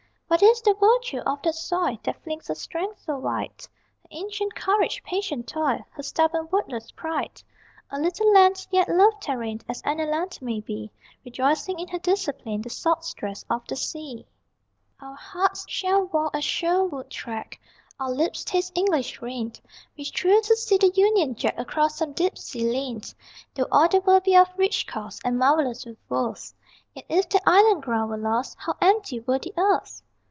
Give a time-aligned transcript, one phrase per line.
[0.31, 3.63] What is the virtue of that soil That flings her strength so wide?
[4.03, 7.43] Her ancient courage, patient toil, Her stubborn wordless pride?
[7.89, 10.89] A little land, yet loved therein As any land may be,
[11.25, 14.25] Rejoicing in her discipline, The salt stress of the sea.
[15.01, 17.59] Our hearts shall walk a Sherwood track,
[17.99, 19.51] Our lips taste English rain,
[19.97, 23.01] We thrill to see the Union Jack Across some deep sea lane;
[23.53, 26.53] Though all the world be of rich cost And marvellous with worth,
[26.95, 30.01] Yet if that island ground were lost How empty were the earth!